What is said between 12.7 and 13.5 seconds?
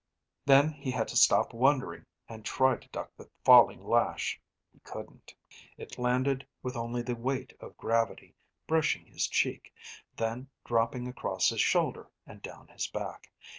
back.